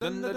[0.00, 0.32] Da dooby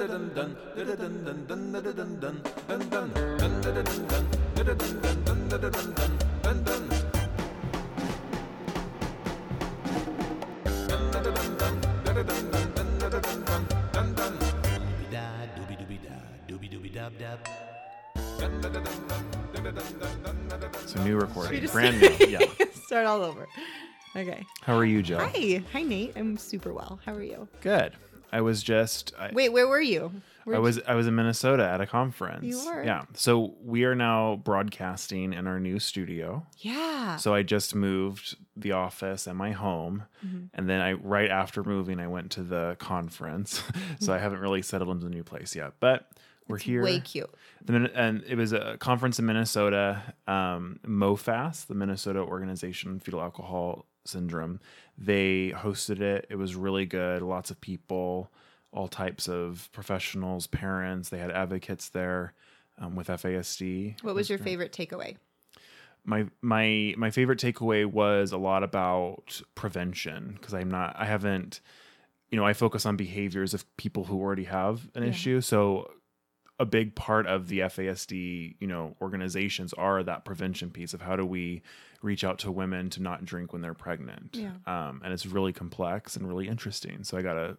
[15.78, 16.18] dooby da
[16.48, 17.40] dooby dooby dub dub.
[20.88, 22.10] So new recording, brand new.
[22.28, 22.40] Yeah.
[22.86, 23.48] Start all over.
[24.16, 24.44] Okay.
[24.64, 25.20] How are you, Joe?
[25.20, 25.64] Hi.
[25.72, 26.14] Hi, Nate.
[26.16, 27.00] I'm super well.
[27.06, 27.48] How are you?
[27.62, 27.94] Good.
[28.32, 29.14] I was just.
[29.20, 30.12] I, Wait, where were you?
[30.52, 32.44] I was I was in Minnesota at a conference.
[32.46, 32.84] You were?
[32.84, 33.04] Yeah.
[33.14, 36.46] So we are now broadcasting in our new studio.
[36.58, 37.18] Yeah.
[37.18, 40.46] So I just moved the office and my home, Mm-hmm.
[40.56, 43.62] and then I right after moving I went to the conference.
[44.00, 44.24] so I Mm-hmm.
[44.24, 46.10] haven't really settled into the new place yet, but
[46.48, 46.84] we're here.
[46.84, 47.30] Way cute.
[47.64, 53.86] The, and it was a conference in Minnesota, um, MOFAS, the Minnesota Organization Fetal Alcohol
[54.06, 54.60] Syndrome.
[54.98, 56.26] They hosted it.
[56.30, 57.22] It was really good.
[57.22, 58.32] Lots of people,
[58.72, 61.10] all types of professionals, parents.
[61.10, 62.34] They had advocates there
[62.80, 64.02] um, with FASD.
[64.04, 65.18] What was your favorite takeaway?
[66.04, 70.96] My my my favorite takeaway was a lot about prevention because I'm not.
[70.98, 71.62] I haven't.
[72.32, 75.10] You know, I focus on behaviors of people who already have an Yeah.
[75.10, 75.42] issue.
[75.42, 75.92] So
[76.60, 81.16] a big part of the FASD, you know, organizations are that prevention piece of how
[81.16, 81.62] do we
[82.02, 84.36] reach out to women to not drink when they're pregnant.
[84.36, 84.52] Yeah.
[84.66, 87.04] Um, and it's really complex and really interesting.
[87.04, 87.58] So I got to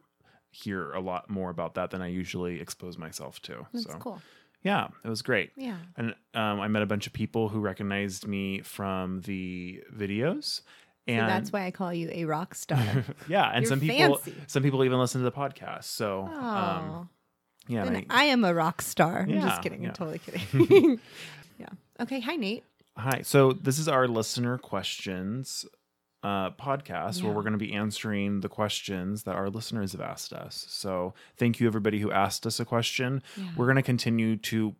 [0.51, 3.67] hear a lot more about that than I usually expose myself to.
[3.73, 4.23] That's so cool.
[4.63, 5.51] yeah, it was great.
[5.57, 5.79] Yeah.
[5.97, 10.45] And um, I met a bunch of people who recognized me from the videos.
[10.45, 10.63] So
[11.15, 12.79] And that's why I call you a rock star.
[13.29, 14.41] yeah, and You're some people fancy.
[14.47, 15.85] some people even listen to the podcast.
[15.85, 17.09] So um,
[17.69, 19.21] yeah, I- I am a rock star.
[19.21, 19.83] I'm just kidding.
[19.83, 19.89] yeah.
[19.89, 21.01] I'm totally kidding.
[21.59, 21.67] yeah.
[22.01, 22.21] Okay.
[22.21, 22.65] Hi, Nate.
[22.97, 23.23] Hi.
[23.23, 25.65] So this is our listener questions
[26.23, 30.33] uh, podcast where we're going to be answering the questions that our listeners have asked
[30.33, 30.67] us.
[30.69, 33.23] So thank you everybody who asked us a question.
[33.37, 33.45] Yeah.
[33.57, 34.75] We're going to continue to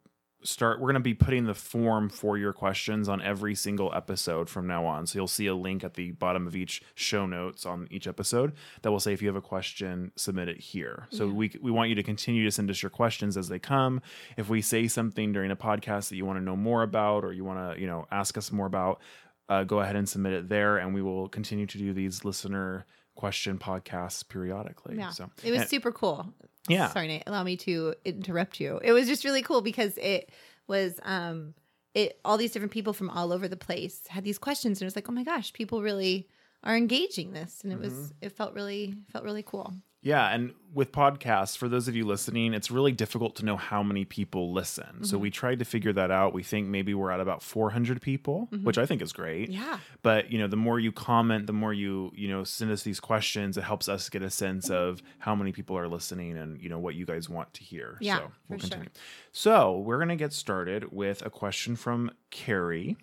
[0.45, 0.79] start.
[0.81, 4.67] We're going to be putting the form for your questions on every single episode from
[4.67, 5.07] now on.
[5.07, 8.53] So you'll see a link at the bottom of each show notes on each episode
[8.83, 11.07] that will say if you have a question, submit it here.
[11.11, 11.33] So Yeah.
[11.33, 14.01] we we want you to continue to send us your questions as they come.
[14.37, 17.33] If we say something during a podcast that you want to know more about or
[17.33, 19.01] you want to you know ask us more about,
[19.49, 22.87] uh, go ahead and submit it there, and we will continue to do these listener
[23.15, 24.97] question podcasts periodically.
[24.97, 25.11] Yeah.
[25.11, 26.33] So it was and- super cool.
[26.69, 26.89] Yeah.
[26.93, 27.25] Sorry, Nate.
[27.27, 28.81] Allow me to interrupt you.
[28.83, 30.31] It was just really cool because it
[30.69, 31.55] was um
[31.95, 34.87] it all these different people from all over the place had these questions and it
[34.87, 36.29] was like, oh my gosh, people really
[36.63, 37.61] are engaging this.
[37.65, 38.13] And it was Mm-hmm.
[38.27, 39.75] it felt really felt really cool.
[40.05, 43.83] Yeah, and with podcasts, for those of you listening, it's really difficult to know how
[43.85, 45.05] many people listen.
[45.05, 45.23] So Mm-hmm.
[45.23, 46.33] we tried to figure that out.
[46.35, 49.51] We think maybe we're at about 400 people, which I think is great.
[49.51, 49.63] Mm-hmm.
[49.63, 49.79] Yeah.
[50.03, 52.99] But, you know, the more you comment, the more you, you know, send us these
[52.99, 56.69] questions, it helps us get a sense of how many people are listening and, you
[56.69, 57.99] know, what you guys want to hear.
[58.01, 58.71] Yeah, so we'll for sure.
[58.71, 58.91] continue.
[59.31, 62.97] So we're going to get started with a question from Carrie,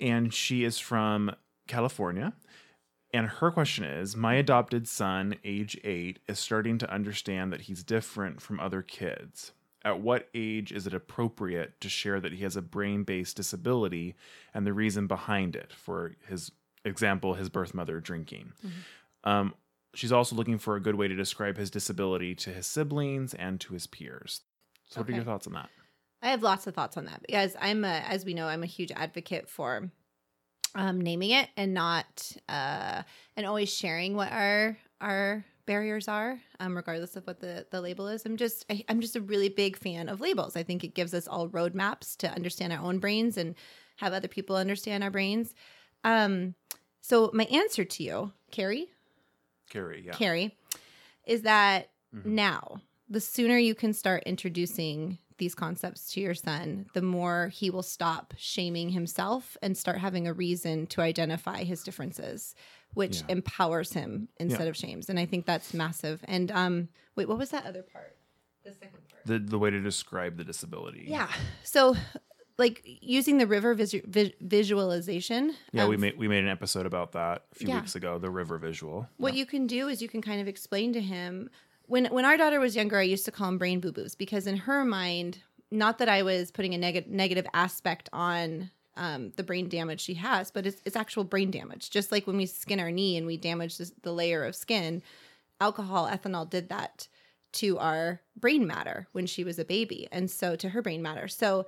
[0.00, 1.30] and she is from
[1.68, 2.32] California.
[3.12, 7.82] And her question is My adopted son, age eight, is starting to understand that he's
[7.82, 9.52] different from other kids.
[9.84, 14.14] At what age is it appropriate to share that he has a brain based disability
[14.52, 15.72] and the reason behind it?
[15.72, 16.52] For his
[16.84, 18.52] example, his birth mother drinking.
[19.24, 19.54] Um,
[19.94, 23.60] she's also looking for a good way to describe his disability to his siblings and
[23.60, 24.42] to his peers.
[24.86, 25.68] So, what are your thoughts on that?
[26.22, 28.66] I have lots of thoughts on that because I'm a, as we know, I'm a
[28.66, 29.90] huge advocate for
[30.74, 33.02] um, naming it and not uh,
[33.36, 38.08] and always sharing what our our barriers are, um, regardless of what the the label
[38.08, 38.24] is.
[38.26, 40.56] I'm just I, I'm just a really big fan of labels.
[40.56, 43.54] I think it gives us all roadmaps to understand our own brains and
[43.96, 45.54] have other people understand our brains.
[46.04, 46.54] Um,
[47.02, 48.88] so my answer to you, Carrie,
[49.68, 50.12] Carrie, yeah.
[50.12, 50.56] Carrie,
[51.26, 52.24] is that Mhm.
[52.26, 57.68] now the sooner you can start introducing these concepts to your son, the more he
[57.70, 62.54] will stop shaming himself and start having a reason to identify his differences,
[62.94, 63.26] which Yeah.
[63.30, 64.68] empowers him instead Yeah.
[64.70, 65.08] of shames.
[65.10, 66.20] And I think that's massive.
[66.28, 68.16] And um, wait, what was that other part?
[68.64, 69.24] The second part.
[69.26, 71.06] The, the way to describe the disability.
[71.08, 71.28] Yeah.
[71.64, 71.96] So,
[72.58, 75.54] like using the river visu- vi- visualization.
[75.72, 77.80] Yeah, we made we made an episode about that a few Yeah.
[77.80, 78.18] weeks ago.
[78.18, 79.08] The river visual.
[79.16, 81.48] What you can do is you can kind of explain to him
[81.90, 84.46] when when our daughter was younger, I used to call them brain boo boos because
[84.46, 85.38] in her mind,
[85.72, 90.14] not that I was putting a neg- negative aspect on um, the brain damage she
[90.14, 91.90] has, but it's, it's actual brain damage.
[91.90, 95.02] Just like when we skin our knee and we damage this, the layer of skin,
[95.60, 97.08] alcohol, ethanol did that
[97.52, 101.26] to our brain matter when she was a baby, and so to her brain matter.
[101.26, 101.66] So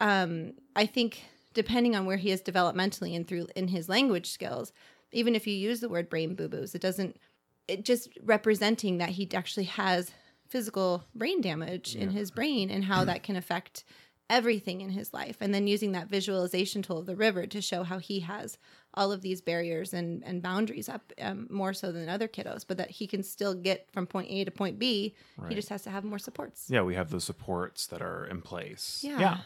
[0.00, 1.22] um, I think
[1.54, 4.72] depending on where he is developmentally and through in his language skills,
[5.12, 7.20] even if you use the word brain boo boos, it doesn't.
[7.68, 10.12] It just representing that he actually has
[10.48, 13.84] physical brain damage in his brain and how that can affect
[14.28, 15.36] everything in his life.
[15.40, 18.58] And then using that visualization tool of the river to show how he has
[18.94, 22.76] all of these barriers and, and boundaries up um, more so than other kiddos, but
[22.78, 25.14] that he can still get from point A to point B.
[25.48, 26.66] He just has to have more supports.
[26.68, 29.00] yeah, we have those supports that are in place.
[29.02, 29.18] Yeah.
[29.18, 29.38] yeah.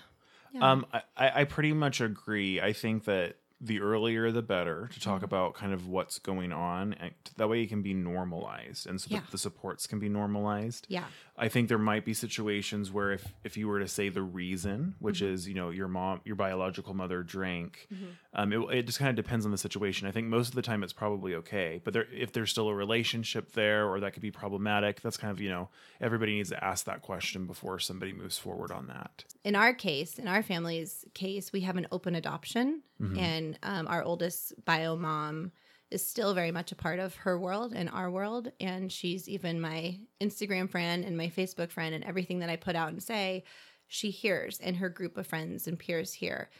[0.52, 0.70] Yeah.
[0.70, 2.60] Um, I I pretty much agree.
[2.60, 5.10] I think that the earlier the better to Mm-hmm.
[5.10, 9.00] talk about kind of what's going on, and that way it can be normalized, and
[9.00, 9.20] so Yeah.
[9.30, 10.86] the supports can be normalized.
[10.88, 11.04] Yeah.
[11.36, 14.94] I think there might be situations where if if you were to say the reason,
[15.00, 15.34] which Mm-hmm.
[15.34, 17.88] is you know your mom, your biological mother drank,
[18.34, 20.06] um, it, it just kind of depends on the situation.
[20.06, 22.74] I think most of the time it's probably okay, but there, if there's still a
[22.74, 25.68] relationship there or that could be problematic, that's kind of you know
[26.00, 29.24] everybody needs to ask that question before somebody moves forward on that.
[29.44, 32.82] in our case, in our family's case, we have an open adoption,
[33.18, 35.52] and um, our oldest bio mom
[35.90, 39.60] is still very much a part of her world and our world, and she's even
[39.60, 43.44] my Instagram friend and my Facebook friend, and everything that I put out and say,
[43.86, 46.50] she hears, and her group of friends and peers hear,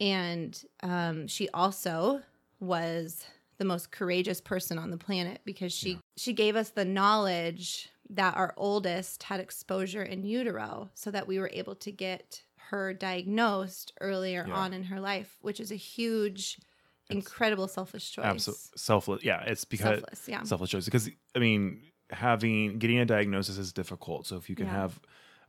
[0.00, 2.22] and um, she also
[2.58, 3.24] was
[3.58, 8.36] the most courageous person on the planet because she she gave us the knowledge that
[8.36, 13.92] our oldest had exposure in utero so that we were able to get her diagnosed
[14.00, 14.54] earlier Yeah.
[14.54, 16.58] on in her life which is a huge
[17.08, 19.24] incredible selfish choice Absolutely selfless.
[19.24, 23.72] Yeah, it's because selfless yeah selfless choice because I mean having getting a diagnosis is
[23.72, 24.26] difficult.
[24.26, 24.72] So if you can Yeah.
[24.72, 25.00] have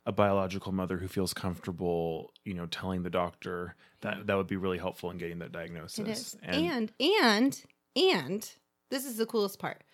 [0.06, 4.56] a biological mother who feels comfortable, you know, telling the doctor that that would be
[4.56, 5.98] really helpful in getting that diagnosis.
[6.00, 6.36] It is.
[6.42, 7.64] And, and
[7.94, 8.52] and
[8.90, 9.84] this is the coolest part.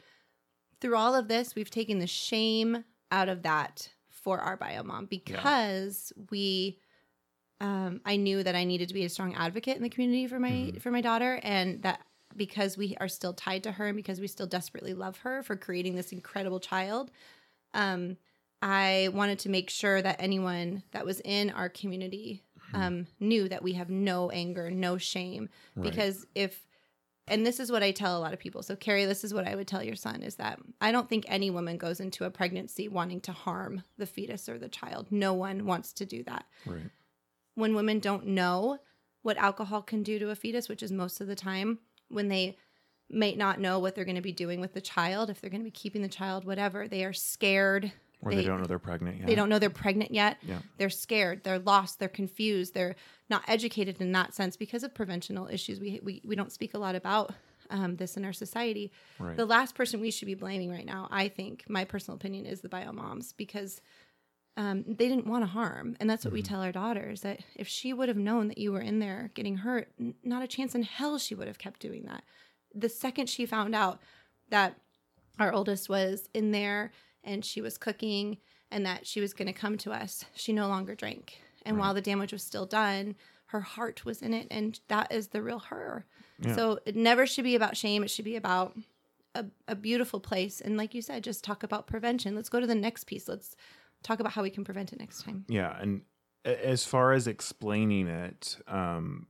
[0.81, 5.07] Through all of this, we've taken the shame out of that for our bio mom
[5.07, 6.79] because we
[7.61, 10.39] um I knew that I needed to be a strong advocate in the community for
[10.39, 10.81] my Mhm.
[10.83, 12.01] for my daughter and that
[12.37, 15.57] because we are still tied to her and because we still desperately love her for
[15.57, 17.11] creating this incredible child
[17.75, 18.17] um
[18.61, 22.43] I wanted to make sure that anyone that was in our community
[22.75, 25.85] um, knew that we have no anger, no shame, Right.
[25.91, 26.67] because if
[27.29, 28.63] and this is what I tell a lot of people.
[28.63, 31.25] So Carrie, this is what I would tell your son is that I don't think
[31.29, 35.07] any woman goes into a pregnancy wanting to harm the fetus or the child.
[35.13, 36.47] No one wants to do that.
[36.67, 36.91] right.
[37.59, 38.79] When women don't know
[39.23, 42.57] what alcohol can do to a fetus, which is most of the time, when they
[43.11, 45.63] may not know what they're going to be doing with the child, if they're going
[45.63, 47.91] to be keeping the child, whatever, they are scared.
[48.23, 49.27] Or they, don't know they're pregnant yet.
[49.27, 50.37] They don't know they're pregnant yet.
[50.43, 50.59] Yeah.
[50.77, 51.43] They're scared.
[51.43, 51.99] They're lost.
[51.99, 52.75] They're confused.
[52.75, 52.95] They're
[53.29, 55.81] not educated in that sense because of preventional issues.
[55.81, 57.35] We we, we don't speak a lot about
[57.71, 58.93] um, this in our society.
[59.19, 59.37] Right.
[59.37, 62.61] The last person we should be blaming right now, I think, my personal opinion, is
[62.61, 63.81] the bio moms because
[64.59, 67.69] um, they didn't want to harm, and that's what we tell our daughters that if
[67.69, 70.75] she would have known that you were in there getting hurt, n- not a chance
[70.75, 72.25] in hell she would have kept doing that.
[72.75, 74.01] The second she found out
[74.51, 74.75] that
[75.39, 76.91] our oldest was in there
[77.23, 78.39] and she was cooking
[78.73, 81.39] and that she was going to come to us, she no longer drank.
[81.65, 83.15] And while the damage was still done,
[83.47, 84.49] her heart was in it.
[84.51, 86.05] And that is the real her.
[86.41, 86.57] Yeah.
[86.57, 88.03] So it never should be about shame.
[88.03, 88.77] It should be about
[89.35, 90.61] a, a beautiful place.
[90.61, 92.35] And like you said, just talk about prevention.
[92.35, 93.29] Let's go to the next piece.
[93.29, 93.55] Let's
[94.09, 95.45] talk about how we can prevent it next time.
[95.49, 96.03] Yeah, and
[96.45, 99.27] as far as explaining it, um,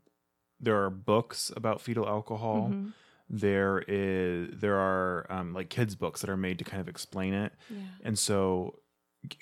[0.61, 2.71] there are books about fetal alcohol.
[2.73, 2.93] Mhm.
[3.31, 7.35] There is there are um, like kids books that are made to kind of explain
[7.35, 7.53] it.
[7.69, 7.83] Yeah.
[8.03, 8.79] And so,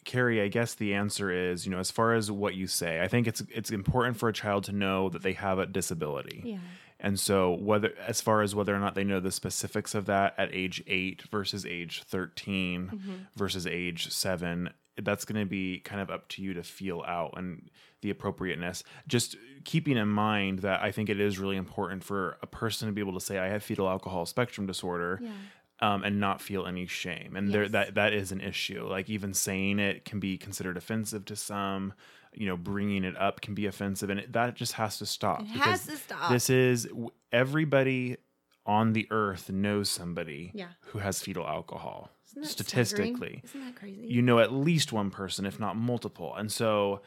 [0.05, 3.07] Carrie, I guess the answer is, you know, as far as what you say, I
[3.09, 6.43] think it's it's important for a child to know that they have a disability.
[6.45, 6.59] Yeah.
[6.99, 10.35] And so, whether as far as whether or not they know the specifics of that
[10.39, 13.13] at age eight versus age 13 Mm-hmm.
[13.37, 14.71] versus age seven,
[15.03, 17.71] that's going to be kind of up to you to feel out and
[18.03, 18.83] the appropriateness.
[19.07, 22.93] Just keeping in mind that I think it is really important for a person to
[22.93, 25.21] be able to say, I have fetal alcohol spectrum disorder.
[25.23, 25.31] Yeah.
[25.79, 28.89] Um, and not feel any shame, and there that that is an issue.
[28.89, 31.93] Like even saying it can be considered offensive to some.
[32.33, 35.43] You know, bringing it up can be offensive, and it, that just has to stop.
[35.43, 36.31] It has to stop.
[36.31, 36.89] this is
[37.31, 38.17] everybody
[38.65, 40.69] on the earth knows somebody Yeah.
[40.81, 42.11] who has fetal alcohol.
[42.37, 43.41] Isn't Statistically.
[43.45, 44.07] Isn't that crazy?
[44.07, 47.01] you know at least one person, if not multiple, and so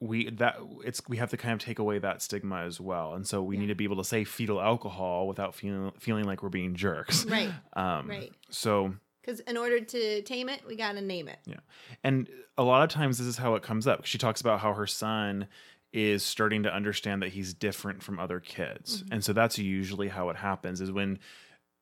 [0.00, 3.14] we that it's we have to kind of take away that stigma as well.
[3.14, 3.60] And so we Yeah.
[3.62, 7.24] need to be able to say fetal alcohol without feeling feeling like we're being jerks.
[7.28, 7.50] Right.
[7.74, 8.32] Um, Right.
[8.48, 11.38] So Because in order to tame it, we got to name it.
[11.44, 11.60] Yeah.
[12.02, 14.06] And a lot of times this is how it comes up.
[14.06, 15.46] She talks about how her son
[15.92, 19.02] is starting to understand that he's different from other kids.
[19.02, 19.12] Mm-hmm.
[19.14, 21.18] And so that's usually how it happens is when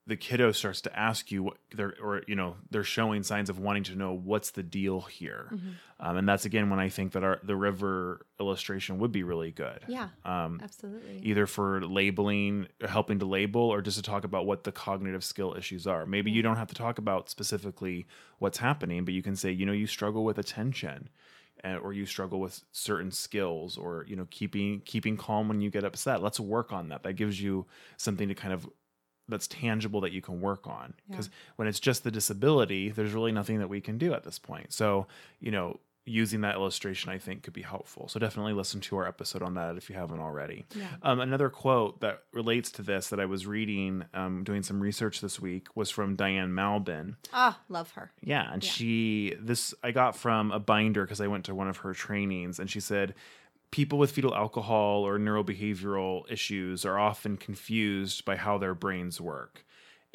[0.08, 3.58] the kiddo starts to ask you what they're or you know they're showing signs of
[3.58, 5.50] wanting to know what's the deal here.
[5.52, 5.68] Mm-hmm.
[6.00, 9.52] um, and that's again when i think that our the river illustration would be really
[9.52, 9.80] good.
[9.86, 11.20] Yeah, um, absolutely.
[11.22, 15.54] either for labeling helping to label or just to talk about what the cognitive skill
[15.56, 16.06] issues are.
[16.06, 18.06] Maybe you don't have to talk about specifically
[18.38, 21.10] what's happening but you can say you know you struggle with attention
[21.64, 25.70] uh, or you struggle with certain skills or you know keeping keeping calm when you
[25.70, 26.22] get upset.
[26.22, 27.02] Let's work on that.
[27.02, 27.66] That gives you
[27.98, 28.66] something to kind of
[29.28, 33.32] that's tangible that you can work on because when it's just the disability there's really
[33.32, 35.06] nothing that we can do at this point so
[35.40, 39.06] you know using that illustration i think could be helpful so definitely listen to our
[39.06, 40.86] episode on that if you haven't already Yeah.
[41.02, 45.20] um, another quote that relates to this that i was reading um, doing some research
[45.20, 48.10] this week was from diane malbin Ah, love her.
[48.22, 48.70] yeah, and Yeah.
[48.70, 52.58] she this I got from a binder because I went to one of her trainings,
[52.58, 53.14] and she said
[53.70, 59.64] people with fetal alcohol or neurobehavioral issues are often confused by how their brains work.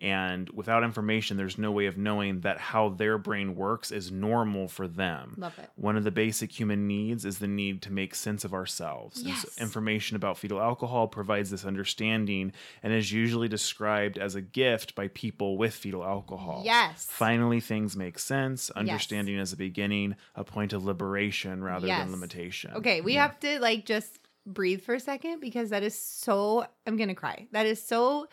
[0.04, 4.68] And without information, there's no way of knowing that how their brain works is normal
[4.68, 5.36] for them.
[5.38, 5.70] Love it.
[5.76, 9.24] One of the basic human needs is the need to make sense of ourselves.
[9.24, 9.58] And so Yes.
[9.62, 12.52] information about fetal alcohol provides this understanding
[12.84, 16.64] and is usually described as a gift by people with fetal alcohol.
[16.66, 17.08] Yes.
[17.10, 18.70] Finally, things make sense.
[18.72, 22.02] Understanding is a beginning, a point of liberation rather Yes.
[22.04, 22.74] than limitation.
[22.76, 26.98] Okay, we have to like just breathe for a second because that is so I'm
[26.98, 27.48] gonna cry.
[27.54, 28.28] That is so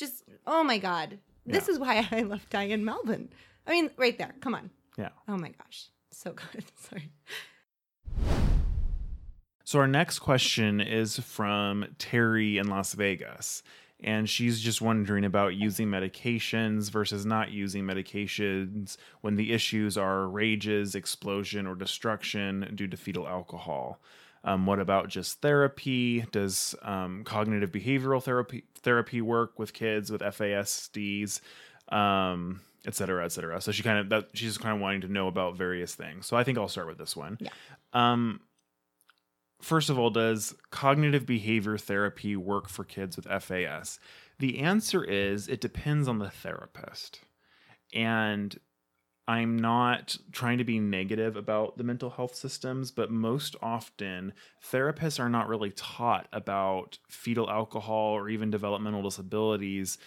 [0.00, 1.18] just oh my god.
[1.46, 1.74] This Yeah.
[1.74, 3.28] is why I love Diane Malbin.
[3.66, 4.34] I mean, right there.
[4.40, 4.70] Come on.
[4.98, 5.10] Yeah.
[5.28, 5.86] Oh my gosh.
[6.10, 6.64] So good.
[6.76, 7.10] Sorry.
[9.64, 13.62] So our next question is from Terry in Las Vegas.
[14.02, 20.26] And she's just wondering about using medications versus not using medications when the issues are
[20.26, 24.00] rages, explosion, or destruction due to fetal alcohol.
[24.42, 26.24] Um, what about just therapy?
[26.32, 31.40] Does um, cognitive behavioral therapy therapy work with kids with FASDs,
[31.90, 33.60] um, et cetera, et cetera?
[33.60, 36.26] So she kind of that she's kind of wanting to know about various things.
[36.26, 37.36] So I think I'll start with this one.
[37.38, 37.50] Yeah.
[37.92, 38.40] Um,
[39.60, 43.98] first of all, does cognitive behavior therapy work for kids with FAS?
[44.38, 47.20] The answer is it depends on the therapist.
[47.92, 48.58] And
[49.30, 54.32] I'm not trying to be negative about the mental health systems, but most often
[54.72, 59.98] therapists are not really taught about fetal alcohol or even developmental disabilities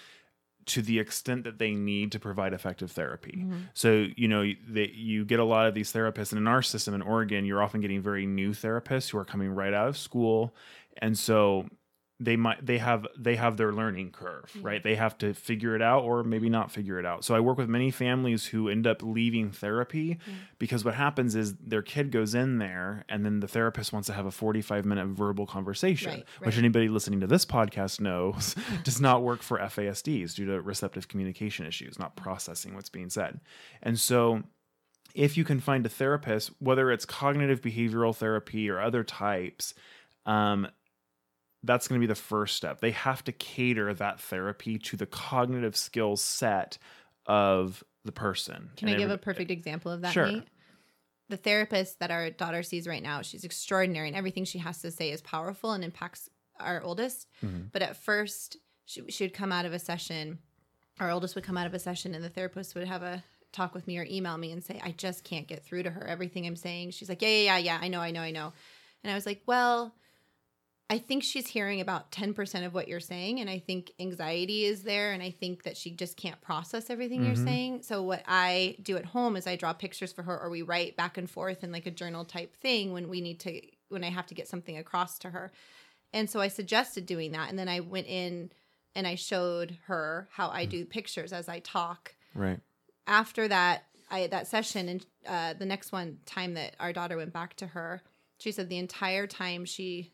[0.65, 3.45] to the extent that they need to provide effective therapy.
[3.45, 3.59] Mm-hmm.
[3.73, 6.93] So, you know, that you get a lot of these therapists and in our system
[6.93, 10.53] in Oregon, you're often getting very new therapists who are coming right out of school.
[10.97, 11.69] And so
[12.19, 14.83] they might they have they have their learning curve right?
[14.83, 17.25] They have to figure it out or maybe not figure it out.
[17.25, 20.19] So i work with many families who end up leaving therapy
[20.59, 24.13] because what happens is their kid goes in there and then the therapist wants to
[24.13, 29.01] have a 45 minute verbal conversation Right, which anybody listening to this podcast knows does
[29.01, 33.39] not work for fasds due to receptive communication issues not processing what's being said.
[33.81, 34.43] And so
[35.15, 39.73] if you can find a therapist, whether it's cognitive behavioral therapy or other types,
[40.25, 40.67] um,
[41.63, 42.81] that's going to be the first step.
[42.81, 46.77] They have to cater that therapy to the cognitive skill set
[47.25, 48.71] of the person.
[48.75, 50.13] Can And I give a perfect example of that?
[50.13, 50.27] Sure.
[50.27, 50.47] Nate?
[51.29, 54.91] The therapist that our daughter sees right now, she's extraordinary, and everything she has to
[54.91, 56.29] say is powerful and impacts
[56.59, 57.27] our oldest.
[57.41, 57.71] Mhm.
[57.71, 60.39] But at first, she, she would come out of a session,
[60.99, 63.73] our oldest would come out of a session, and the therapist would have a talk
[63.73, 66.05] with me or email me and say, I just can't get through to her.
[66.05, 68.51] Everything I'm saying, she's like, Yeah, yeah, yeah, yeah, I know, I know, I know.
[69.03, 69.95] And I was like, Well,
[70.93, 73.39] I think she's hearing about 10% of what you're saying.
[73.39, 75.11] And I think anxiety is there.
[75.11, 77.43] And I think that she just can't process everything you're Mhm.
[77.43, 77.81] saying.
[77.81, 80.95] So, what I do at home is I draw pictures for her or we write
[80.95, 83.59] back and forth in like a journal type thing when we need to,
[83.89, 85.51] when I have to get something across to her.
[86.13, 87.49] And so I suggested doing that.
[87.49, 88.51] And then I went in
[88.93, 92.59] and I showed her how I do pictures as I talk Right.
[93.07, 97.33] after that I that session and uh, the next one time that our daughter went
[97.33, 98.03] back to her,
[98.37, 100.12] she said the entire time she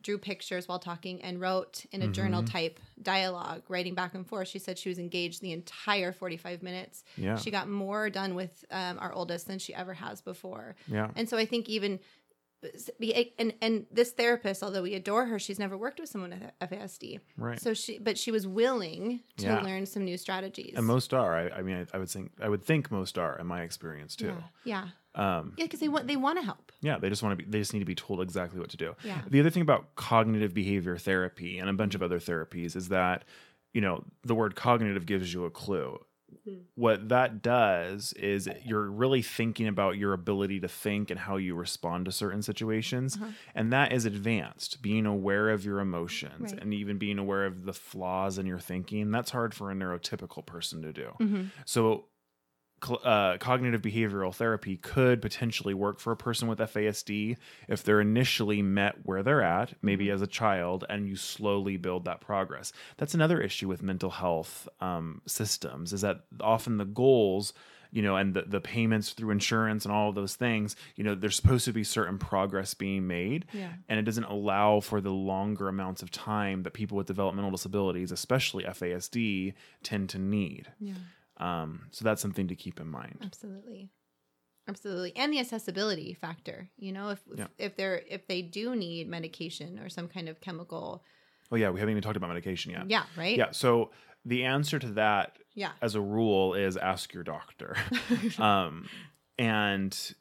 [0.00, 4.48] drew pictures while talking and wrote in a journal type dialogue, writing back and forth.
[4.48, 7.02] She said she was engaged the entire forty five minutes.
[7.16, 7.36] Yeah.
[7.36, 10.76] She got more done with um, our oldest than she ever has before.
[10.86, 11.10] Yeah.
[11.16, 11.98] And so I think even
[13.38, 16.30] and and this therapist, although we adore her, she's never worked with someone
[16.60, 17.20] with FASD.
[17.38, 17.58] Right.
[17.60, 19.60] So she, but she was willing to Yeah.
[19.62, 20.74] learn some new strategies.
[20.76, 21.34] and most are.
[21.36, 22.32] I, I mean, I, I would think.
[22.40, 24.26] I would think most are, in my experience too.
[24.26, 24.88] yeah, Yeah.
[25.14, 26.70] Um, yeah, because they want they want to help.
[26.80, 27.50] Yeah, they just want to be.
[27.50, 28.94] They just need to be told exactly what to do.
[29.04, 29.20] Yeah.
[29.28, 33.24] The other thing about cognitive behavior therapy and a bunch of other therapies is that,
[33.74, 35.98] you know, the word cognitive gives you a clue.
[36.76, 41.54] what that does is you're really thinking about your ability to think and how you
[41.56, 43.16] respond to certain situations.
[43.16, 43.32] Uh-huh.
[43.54, 46.62] And that is advanced, being aware of your emotions Right.
[46.62, 49.10] and even being aware of the flaws in your thinking.
[49.10, 51.10] That's hard for a neurotypical person to do.
[51.20, 51.50] Mhm.
[51.66, 52.06] So,
[53.04, 57.36] uh, cognitive behavioral therapy could potentially work for a person with FASD
[57.68, 60.14] if they're initially met where they're at, maybe Mm-hmm.
[60.14, 62.72] as a child, and you slowly build that progress.
[62.96, 67.52] That's another issue with mental health um, systems is that often the goals.
[67.92, 71.16] You know, and the, the payments through insurance and all of those things, you know,
[71.16, 73.70] there's supposed to be certain progress being made Yeah.
[73.88, 78.12] and it doesn't allow for the longer amounts of time that people with developmental disabilities,
[78.12, 80.68] especially FASD, tend to need.
[80.78, 80.92] Yeah.
[81.40, 83.18] Um, so that's something to keep in mind.
[83.24, 83.90] Absolutely.
[84.68, 85.16] Absolutely.
[85.16, 86.68] And the accessibility factor.
[86.76, 87.46] You know, if Yeah.
[87.58, 91.02] if they're if they do need medication or some kind of chemical.
[91.50, 92.88] Oh yeah, we haven't even talked about medication yet.
[92.88, 93.36] Yeah, right?
[93.36, 93.50] Yeah.
[93.50, 93.90] So
[94.24, 95.72] the answer to that, Yeah.
[95.82, 97.74] as a rule, is ask your doctor.
[98.38, 98.86] um,
[99.38, 100.14] and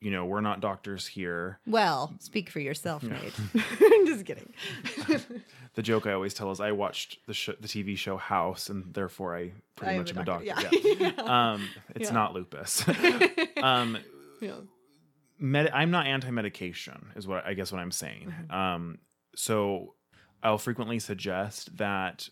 [0.00, 1.58] you know we're not doctors here.
[1.66, 3.10] Well, speak for yourself, Yeah.
[3.20, 3.34] Nate.
[3.80, 4.52] I'm just kidding.
[5.74, 8.92] The joke I always tell is I watched the sh- the TV show House, and
[8.94, 10.46] therefore I pretty I much am a doctor.
[10.46, 11.12] doctor, Yeah.
[11.16, 11.52] yeah.
[11.52, 12.14] um, it's Yeah.
[12.14, 12.82] not lupus.
[13.62, 13.96] um,
[14.40, 14.54] yeah.
[15.38, 18.34] med- I'm not anti-medication, is what I guess what I'm saying.
[18.50, 18.52] Mhm.
[18.52, 18.98] Um,
[19.36, 19.94] so
[20.42, 22.28] I'll frequently suggest that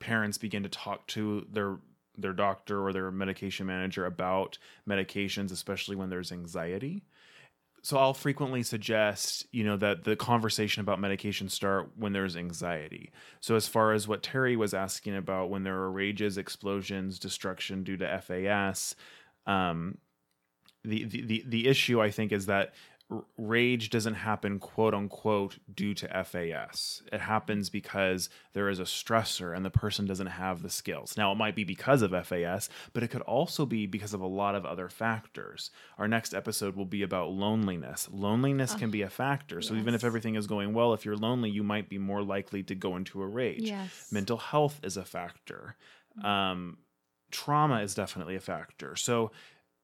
[0.00, 1.76] parents begin to talk to their
[2.20, 4.58] their doctor or their medication manager about
[4.88, 7.04] medications, especially when there's anxiety.
[7.82, 13.10] So I'll frequently suggest, you know, that the conversation about medication start when there's anxiety.
[13.40, 17.82] So as far as what Terry was asking about, when there are rages, explosions, destruction
[17.82, 18.94] due to FAS,
[19.46, 19.96] um,
[20.84, 22.72] the, the the issue I think is that
[23.36, 27.02] rage doesn't happen quote unquote due to FAS.
[27.12, 31.16] It happens because there is a stressor and the person doesn't have the skills.
[31.16, 34.26] Now it might be because of FAS, but it could also be because of a
[34.26, 35.70] lot of other factors.
[35.98, 38.08] Our next episode will be about loneliness.
[38.12, 39.60] Loneliness can be a factor.
[39.60, 42.62] So even if everything is going well, if you're lonely, you might be more likely
[42.64, 43.62] to go into a rage.
[43.62, 44.08] Yes.
[44.12, 45.76] Mental health is a factor.
[46.22, 46.78] Um,
[47.30, 48.96] trauma is definitely a factor.
[48.96, 49.30] So,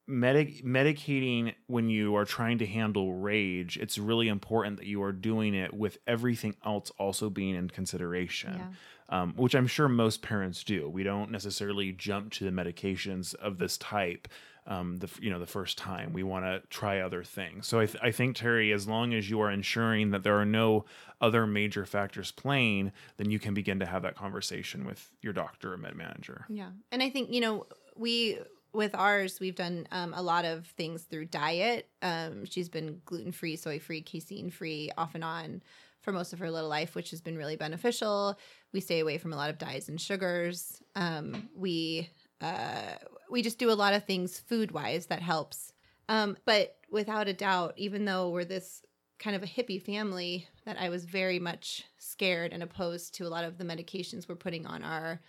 [0.07, 5.13] medic- medicating when you are trying to handle rage, it's really important that you are
[5.13, 8.57] doing it with everything else also being in consideration.
[8.57, 8.67] Yeah.
[9.09, 10.89] Um, which I'm sure most parents do.
[10.89, 14.27] We don't necessarily jump to the medications of this type.
[14.67, 17.69] Um, the you know the first time we want to try other things.
[17.69, 20.45] So I, th- I think Terry, as long as you are ensuring that there are
[20.45, 20.87] no
[21.21, 25.75] other major factors playing, then you can begin to have that conversation with your doctor
[25.75, 26.45] or med manager.
[26.49, 26.71] Yeah.
[26.91, 28.41] And I think, you know, we
[28.77, 31.89] with ours, we've done um, a lot of things through diet.
[32.03, 35.63] Um, she's been gluten free, soy free, casein free, off and on
[36.03, 38.39] for most of her little life, which has been really beneficial.
[38.73, 40.81] We stay away from a lot of dyes and sugars.
[40.95, 42.11] Um, we
[42.41, 42.95] uh,
[43.31, 45.73] we just do a lot of things food wise that helps.
[46.09, 48.83] Um, but without a doubt, even though we're this
[49.19, 53.31] kind of a hippie family, that I was very much scared and opposed to a
[53.31, 55.21] lot of the medications we're putting on our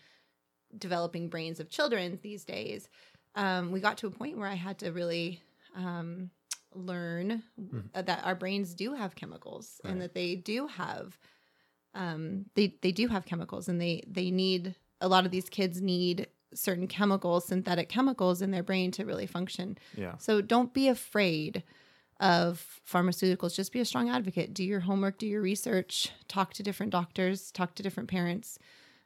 [0.78, 2.90] developing brains of children these days,
[3.38, 5.42] um, we got to a point where I had to really
[5.76, 6.32] um,
[6.74, 7.44] learn
[7.96, 11.18] uh, that our brains do have chemicals and that they do have
[11.94, 15.82] um, they they do have chemicals and they they need a lot of these kids
[15.82, 20.18] need certain chemicals synthetic chemicals in their brain to really function Yeah.
[20.18, 21.64] so don't be afraid
[22.20, 23.56] of pharmaceuticals.
[23.56, 24.54] Just be a strong advocate.
[24.54, 28.58] Do your homework, do your research, talk to different doctors, talk to different parents.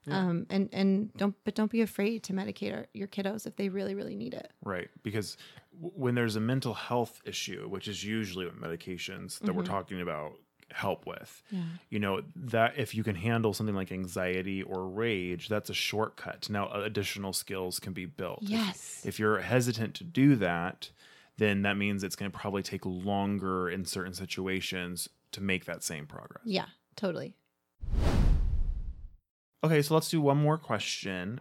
[0.10, 3.70] Um, and and don't but don't be afraid to medicate our, your kiddos if they
[3.70, 4.52] really really need it.
[4.64, 4.90] Right.
[5.04, 5.38] Because
[5.76, 10.02] w- when there's a mental health issue, which is usually what medications that we're talking
[10.02, 10.34] about
[10.74, 11.64] help with, Yeah.
[11.90, 16.50] you know, that if you can handle something like anxiety or rage, that's a shortcut.
[16.50, 18.44] Now, additional skills can be built.
[18.44, 19.02] If- Yes.
[19.06, 20.90] If, you're hesitant to do that,
[21.38, 25.84] then that means it's going to probably take longer in certain situations to make that
[25.84, 26.44] same progress.
[26.46, 27.34] Yeah, totally.
[29.63, 31.39] Okay, so let's do one more question.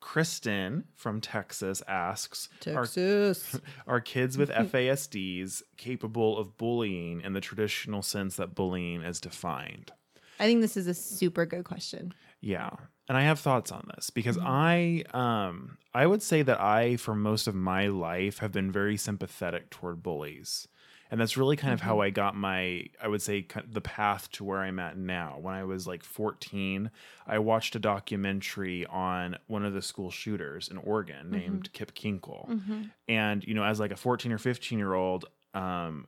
[0.00, 3.60] Kristen from Texas asks are- Texas.
[3.86, 9.92] Are kids with FASDs capable of bullying in the traditional sense that bullying is defined?
[10.38, 12.14] I think this is a super good question.
[12.40, 12.70] Yeah.
[13.10, 17.14] And I have thoughts on this because I um I would say that I for
[17.14, 20.66] most of my life have been very sympathetic toward bullies.
[21.10, 24.44] And that's really kind of how I got my I would say the path to
[24.44, 25.38] where I'm at now.
[25.40, 26.90] When I was like 14,
[27.26, 32.48] I watched a documentary on one of the school shooters in Oregon named Kip Kinkel.
[32.48, 32.82] Mm-hmm.
[33.08, 36.06] And you know, as like a 14 or 15 year old, um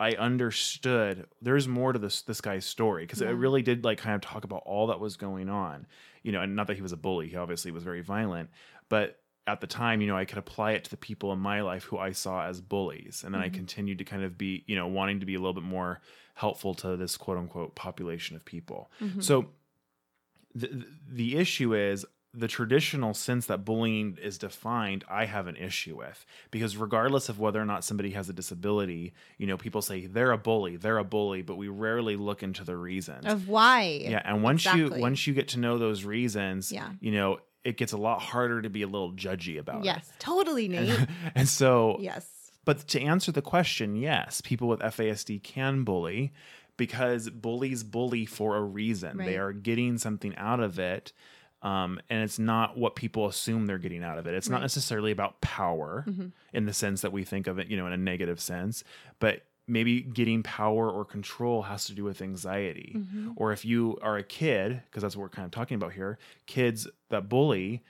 [0.00, 3.28] I understood there's more to this this guy's story because Yeah.
[3.28, 5.86] it really did like kind of talk about all that was going on.
[6.24, 8.50] You know, and not that he was a bully, he obviously was very violent,
[8.88, 11.62] but at the time, you know, I could apply it to the people in my
[11.62, 13.22] life who I saw as bullies.
[13.24, 13.54] And then I Mhm.
[13.54, 16.00] continued to kind of be, you know, wanting to be a little bit more
[16.34, 18.90] helpful to this quote unquote population of people.
[19.00, 19.22] Mhm.
[19.22, 19.50] So
[20.54, 25.96] the the issue is the traditional sense that bullying is defined i have an issue
[25.96, 30.06] with because regardless of whether or not somebody has a disability you know people say
[30.06, 33.82] they're a bully they're a bully but we rarely look into the reasons of why?
[34.02, 34.96] yeah and once exactly.
[34.98, 36.90] you once you get to know those reasons Yeah.
[37.00, 40.68] you know it gets a lot harder to be a little judgy about Yes, totally,
[40.74, 40.98] Nate.
[41.34, 42.26] and so yes.
[42.64, 46.32] but to answer the question, yes, people with FASD can bully
[46.76, 49.16] because bullies bully for a reason.
[49.18, 51.12] They are getting something out of it.
[51.60, 54.34] Um, and it's not what people assume they're getting out of it.
[54.34, 56.32] It's not necessarily about power Mhm.
[56.52, 58.82] in the sense that we think of it, you know, in a negative sense,
[59.20, 62.94] but maybe getting power or control has to do with anxiety.
[62.98, 63.32] Mhm.
[63.36, 66.18] Or if you are a kid, because that's what we're kind of talking about here,
[66.46, 67.82] kids that bully,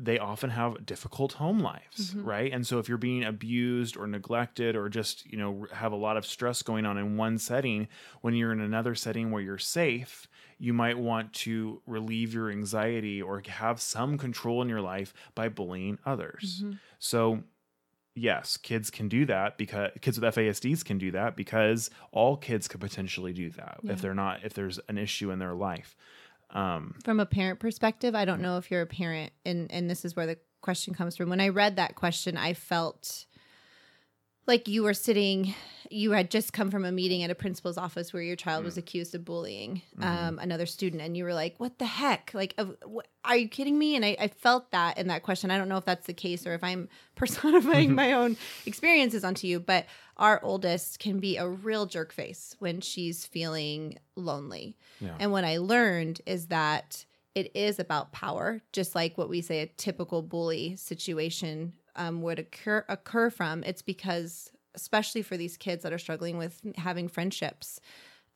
[0.00, 2.24] they often have difficult home lives, Mhm.
[2.24, 2.52] right?
[2.52, 6.16] And so if you're being abused or neglected or just, you know, have a lot
[6.16, 7.88] of stress going on in one setting,
[8.20, 13.20] when you're in another setting where you're safe, you might want to relieve your anxiety
[13.20, 16.64] or have some control in your life by bullying others.
[16.64, 16.78] Mhm.
[17.00, 17.42] So
[18.14, 22.66] yes, kids can do that because kids with FASDs can do that because all kids
[22.68, 23.92] could potentially do that Yeah.
[23.92, 25.96] if they're not if there's an issue in their life.
[26.50, 30.04] Um, From a parent perspective, I don't know if you're a parent, and and this
[30.04, 31.28] is where the question comes from.
[31.30, 33.26] When I read that question, I felt
[34.48, 35.54] like you were sitting
[35.90, 38.74] you had just come from a meeting at a principal's office where your child was
[38.74, 38.78] mm.
[38.78, 40.02] accused of bullying mm-hmm.
[40.02, 42.30] um, another student and you were like what the heck?
[42.34, 43.96] Like of, wh- are you kidding me?
[43.96, 45.50] And I, I felt that in that question.
[45.50, 48.20] I don't know if that's the case or if i'm personifying my mm-hmm.
[48.20, 53.24] own experiences onto you but our oldest can be a real jerk face when she's
[53.24, 54.76] feeling lonely.
[55.00, 55.14] Yeah.
[55.20, 59.60] and what I learned is that it is about power, just like what we say
[59.60, 63.62] a typical bully situation um, would occur occur from.
[63.64, 67.80] It's because, especially for these kids that are struggling with having friendships,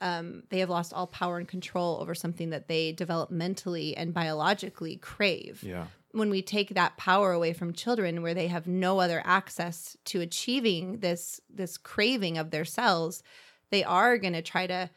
[0.00, 4.96] um, they have lost all power and control over something that they developmentally and biologically
[4.96, 5.86] crave yeah.
[6.10, 10.20] when we take that power away from children where they have no other access to
[10.20, 13.22] achieving this this craving of their cells
[13.70, 14.90] they are going to try to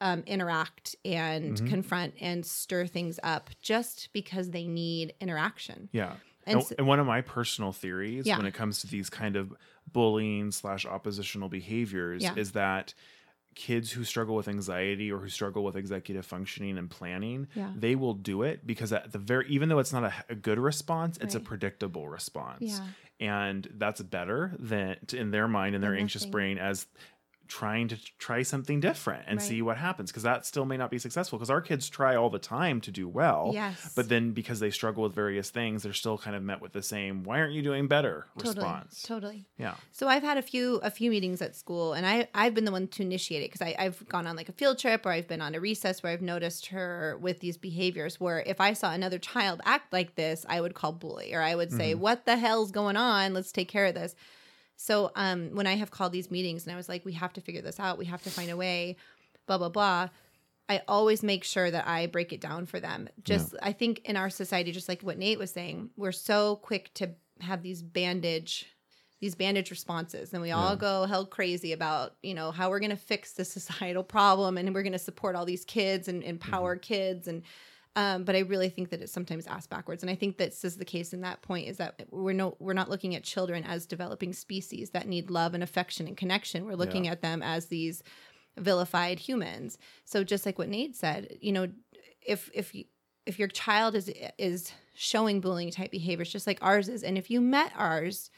[0.00, 1.66] um, interact and Mhm.
[1.68, 6.14] confront and stir things up just because they need interaction Yeah.
[6.46, 8.36] And, And, s- and one of my personal theories Yeah.
[8.36, 9.52] when it comes to these kind of
[9.92, 12.34] bullying slash oppositional behaviors Yeah.
[12.36, 12.94] is that
[13.54, 17.70] kids who struggle with anxiety or who struggle with executive functioning and planning Yeah.
[17.76, 20.58] they will do it because at the very even though it's not a, a good
[20.58, 22.86] response it's a predictable response yeah
[23.20, 26.86] and that's better than in their mind in their Than anxious brain as
[27.60, 29.46] trying to try something different and Right.
[29.48, 32.30] see what happens because that still may not be successful because our kids try all
[32.30, 35.92] the time to do well yes but then because they struggle with various things they're
[36.04, 39.40] still kind of met with the same why aren't you doing better totally response totally
[39.58, 42.64] yeah So I've had a few a few meetings at school, and I I've been
[42.64, 45.10] the one to initiate it because I I've gone on like a field trip or
[45.16, 48.18] I've been on a recess where I've noticed her with these behaviors.
[48.24, 51.54] Where if I saw another child act like this, I would call bully or I
[51.60, 51.98] would say, Mhm.
[52.06, 53.34] "What the hell's going on?
[53.36, 54.14] Let's take care of this."
[54.82, 57.40] So um, when I have called these meetings and I was like, "We have to
[57.40, 57.98] figure this out.
[57.98, 58.96] We have to find a way,"
[59.46, 60.08] blah blah blah.
[60.68, 63.08] I always make sure that I break it down for them.
[63.22, 66.92] Just I think in our society, just like what Nate was saying, we're so quick
[66.94, 68.66] to have these bandage
[69.20, 70.80] these bandage responses and we all Yeah.
[70.80, 74.74] go hell crazy about you know how we're going to fix the societal problem and
[74.74, 77.42] we're going to support all these kids and empower kids and
[77.96, 80.02] um, but i really think that it's sometimes asked backwards.
[80.02, 82.72] And i think this is the case in that point is that we're no we're
[82.72, 86.64] not looking at children as developing species that need love and affection and connection.
[86.64, 88.02] We're looking at them as these
[88.58, 89.78] vilified humans.
[90.04, 91.68] So just like what nate said you know
[92.20, 92.74] if if
[93.26, 97.30] if your child is is showing bullying type behaviors just like ours is and if
[97.30, 98.30] you met ours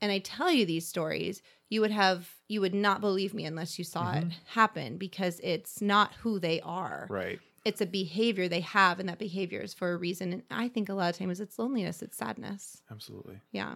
[0.00, 3.78] and I tell you these stories, you would have you would not believe me unless
[3.78, 7.06] you saw it happen because it's not who they are.
[7.10, 10.32] right It's a behavior they have and that behavior is for a reason.
[10.32, 12.82] And I think a lot of times it's loneliness, it's sadness.
[12.90, 13.74] absolutely Yeah.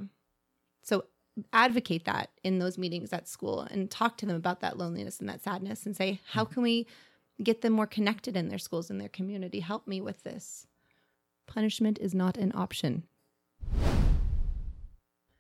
[0.83, 1.05] So
[1.53, 5.29] advocate that in those meetings at school and talk to them about that loneliness and
[5.29, 6.55] that sadness and say, how mm-hmm.
[6.55, 6.87] can we
[7.43, 9.61] get them more connected in their schools and their community?
[9.61, 10.67] Help me with this.
[11.47, 13.05] Punishment is not an option.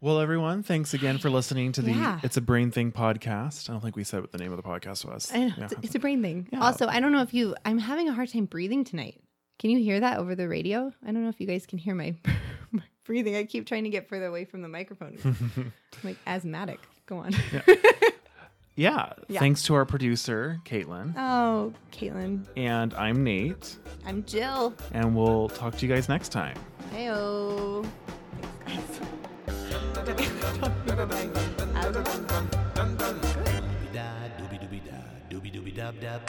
[0.02, 2.20] Well everyone thanks again for listening to the Yeah.
[2.22, 4.62] it's a brain thing podcast i don't think we said what the name of the
[4.62, 5.64] podcast was I know Yeah.
[5.64, 6.48] it's, it's a brain thing.
[6.52, 6.60] Yeah.
[6.60, 7.54] Also, I don't know if you.
[7.64, 9.20] I'm having a hard time breathing tonight.
[9.58, 10.92] Can you hear that over the radio?
[11.06, 12.14] I don't know if you guys can hear my,
[12.72, 13.36] my breathing.
[13.36, 15.16] I keep trying to get further away from the microphone.
[15.24, 16.80] I'm like asthmatic.
[17.06, 17.32] Go on.
[18.74, 19.38] yeah Yeah.
[19.38, 22.46] thanks to our producer caitlin oh, Caitlin.
[22.56, 24.72] and i'm nate I'm Jill.
[24.92, 26.56] and we'll talk to you guys next time
[26.94, 27.86] Heyo.
[35.82, 36.22] Dub dub.